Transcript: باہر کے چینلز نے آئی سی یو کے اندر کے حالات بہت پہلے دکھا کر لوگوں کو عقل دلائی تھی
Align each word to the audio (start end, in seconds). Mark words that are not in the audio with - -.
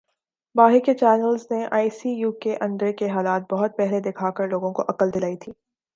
باہر 0.55 0.79
کے 0.85 0.93
چینلز 0.93 1.45
نے 1.51 1.59
آئی 1.71 1.89
سی 1.89 2.09
یو 2.11 2.31
کے 2.41 2.55
اندر 2.61 2.91
کے 2.91 3.09
حالات 3.09 3.43
بہت 3.51 3.77
پہلے 3.77 3.99
دکھا 4.01 4.31
کر 4.31 4.47
لوگوں 4.47 4.71
کو 4.73 4.83
عقل 4.89 5.13
دلائی 5.13 5.37
تھی 5.37 5.51